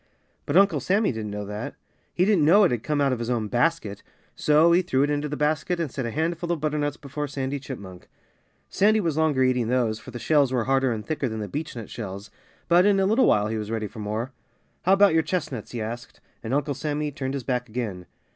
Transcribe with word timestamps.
But 0.47 0.57
Uncle 0.57 0.79
Sammy 0.79 1.11
didn't 1.11 1.29
know 1.29 1.45
that. 1.45 1.75
He 2.11 2.25
didn't 2.25 2.43
know 2.43 2.63
it 2.63 2.71
had 2.71 2.81
come 2.81 2.99
out 2.99 3.13
of 3.13 3.19
his 3.19 3.29
own 3.29 3.47
basket. 3.49 4.01
So 4.35 4.71
he 4.71 4.81
threw 4.81 5.03
it 5.03 5.11
into 5.11 5.29
the 5.29 5.37
basket 5.37 5.79
and 5.79 5.91
set 5.91 6.07
a 6.07 6.09
handful 6.09 6.51
of 6.51 6.59
butternuts 6.59 6.97
before 6.97 7.27
Sandy 7.27 7.59
Chipmunk. 7.59 8.07
Sandy 8.67 8.99
was 8.99 9.15
longer 9.15 9.43
eating 9.43 9.67
those, 9.67 9.99
for 9.99 10.09
the 10.09 10.17
shells 10.17 10.51
were 10.51 10.63
harder 10.63 10.91
and 10.91 11.05
thicker 11.05 11.29
than 11.29 11.39
the 11.39 11.47
beechnut 11.47 11.91
shells. 11.91 12.31
But 12.67 12.87
in 12.87 12.99
a 12.99 13.05
little 13.05 13.27
while 13.27 13.45
he 13.49 13.59
was 13.59 13.69
ready 13.69 13.85
for 13.85 13.99
more. 13.99 14.31
"How 14.85 14.93
about 14.93 15.13
your 15.13 15.21
chestnuts?" 15.21 15.69
he 15.69 15.79
asked. 15.83 16.19
And 16.41 16.51
Uncle 16.51 16.73
Sammy 16.73 17.11
turned 17.11 17.35
his 17.35 17.43
back 17.43 17.69
again. 17.69 18.07